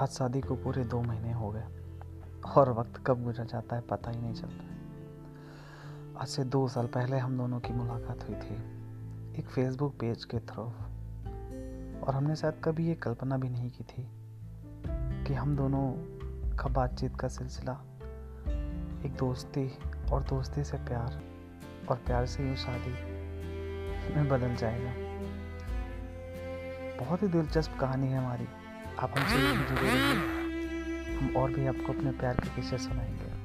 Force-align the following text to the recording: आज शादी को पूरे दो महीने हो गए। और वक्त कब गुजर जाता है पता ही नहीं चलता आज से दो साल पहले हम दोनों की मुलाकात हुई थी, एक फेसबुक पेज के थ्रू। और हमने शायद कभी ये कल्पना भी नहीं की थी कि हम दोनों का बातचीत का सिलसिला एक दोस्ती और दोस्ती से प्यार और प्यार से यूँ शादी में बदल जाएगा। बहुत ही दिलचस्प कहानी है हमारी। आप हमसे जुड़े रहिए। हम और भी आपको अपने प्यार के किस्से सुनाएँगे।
आज 0.00 0.08
शादी 0.08 0.40
को 0.40 0.54
पूरे 0.56 0.84
दो 0.84 1.02
महीने 1.02 1.32
हो 1.32 1.50
गए। 1.50 1.64
और 2.56 2.72
वक्त 2.72 3.02
कब 3.06 3.24
गुजर 3.24 3.44
जाता 3.44 3.76
है 3.76 3.82
पता 3.82 4.10
ही 4.10 4.20
नहीं 4.20 4.34
चलता 4.34 4.64
आज 6.20 6.26
से 6.26 6.44
दो 6.44 6.68
साल 6.68 6.86
पहले 6.86 7.18
हम 7.18 7.38
दोनों 7.38 7.60
की 7.60 7.72
मुलाकात 7.72 8.28
हुई 8.28 8.36
थी, 8.36 8.54
एक 9.38 9.46
फेसबुक 9.46 9.94
पेज 10.00 10.24
के 10.24 10.38
थ्रू। 10.38 10.62
और 12.00 12.14
हमने 12.14 12.36
शायद 12.36 12.54
कभी 12.64 12.86
ये 12.86 12.94
कल्पना 12.94 13.36
भी 13.36 13.48
नहीं 13.48 13.70
की 13.70 13.84
थी 13.84 14.08
कि 15.24 15.34
हम 15.34 15.56
दोनों 15.56 15.92
का 16.56 16.68
बातचीत 16.68 17.16
का 17.16 17.28
सिलसिला 17.28 17.72
एक 19.06 19.16
दोस्ती 19.18 19.78
और 20.12 20.22
दोस्ती 20.22 20.64
से 20.64 20.76
प्यार 20.76 21.22
और 21.88 21.96
प्यार 21.96 22.26
से 22.26 22.48
यूँ 22.48 22.56
शादी 22.56 22.92
में 24.14 24.28
बदल 24.28 24.54
जाएगा। 24.54 24.90
बहुत 27.04 27.22
ही 27.22 27.28
दिलचस्प 27.28 27.78
कहानी 27.80 28.06
है 28.06 28.18
हमारी। 28.18 28.48
आप 29.00 29.18
हमसे 29.18 29.36
जुड़े 29.68 29.90
रहिए। 29.90 31.16
हम 31.16 31.36
और 31.36 31.50
भी 31.50 31.66
आपको 31.66 31.92
अपने 31.92 32.10
प्यार 32.10 32.34
के 32.34 32.48
किस्से 32.48 32.78
सुनाएँगे। 32.78 33.39